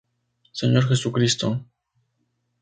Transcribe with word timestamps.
Sr. 0.59 0.81
Jesucristo. 0.87 1.47